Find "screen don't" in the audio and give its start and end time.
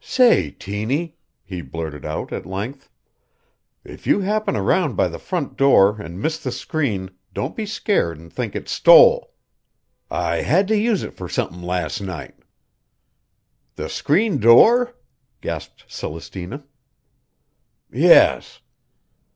6.51-7.55